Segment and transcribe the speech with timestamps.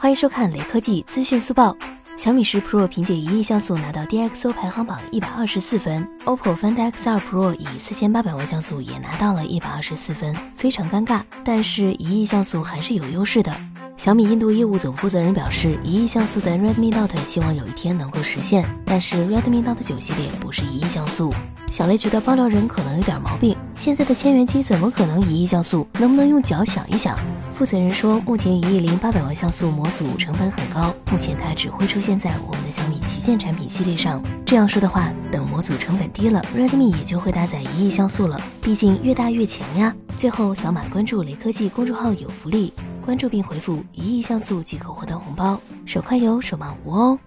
[0.00, 1.76] 欢迎收看雷科技资讯速报。
[2.16, 11.20] 小米十 Pro 凭借一亿像素拿到 DxO 排行榜一百二十四分，OPPO Find X2 Pro 以四千八百万像素也拿到了一百二十四分，非常尴尬。
[11.44, 13.54] 但是，一亿像素还是有优势的。
[13.98, 21.30] 小米印度业务总负责人表示，一亿像素的 Redmi Note 希望有一天能够实现，但是 Redmi Note 九系列不是一亿像素。
[21.70, 25.86] 小雷觉得爆料人可能有点毛病，现在的千元机怎么可能一亿像素？
[25.98, 27.18] 能不能用脚想一想？
[27.60, 34.18] 负责人说，目前一亿零八百万像素模组成本很高，目前它只会出现在我们的小米旗舰产品系列上。
[34.46, 38.40] 这样说的话，等模组成本低了，Redmi 也就会搭载一亿像素了。
[38.62, 39.94] 毕竟越大越强呀。
[40.16, 42.72] 最后，扫码关注雷科技公众号有福利。
[43.04, 47.18] 关注并回复一亿像素即可获得红包，手快有，手慢无哦。